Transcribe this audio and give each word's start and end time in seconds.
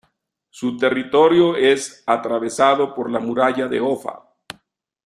Su 0.49 0.77
territorio 0.77 1.55
es 1.55 2.03
atravesado 2.07 2.91
por 2.95 3.07
la 3.11 3.19
muralla 3.19 3.67
de 3.67 3.79
Offa. 3.79 4.33